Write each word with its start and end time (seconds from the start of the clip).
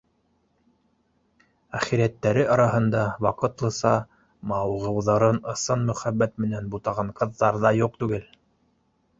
Әхирәттәре 1.79 2.45
араһында 2.55 3.03
ваҡытлыса 3.27 3.93
мауығыуҙарын 4.53 5.39
ысын 5.57 5.87
мөхәббәт 5.91 6.37
менән 6.47 6.73
бутаған 6.77 7.17
ҡыҙҙар 7.21 7.65
ҙа 7.69 7.75
юҡ 7.83 8.01
түгел 8.05 8.27